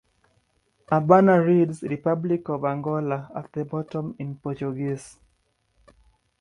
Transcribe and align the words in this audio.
A 0.89 0.99
banner 0.99 1.43
reads 1.45 1.83
"Republic 1.83 2.49
of 2.49 2.65
Angola" 2.65 3.29
at 3.35 3.53
the 3.53 3.63
bottom, 3.65 4.15
in 4.17 4.35
Portuguese. 4.35 5.19